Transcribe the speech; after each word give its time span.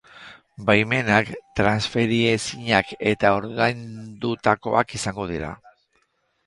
Baimenak 0.69 1.29
transferiezinak 1.59 2.95
eta 3.13 3.35
ordaindutakoak 3.43 5.01
izango 5.03 5.33
dira. 5.37 5.55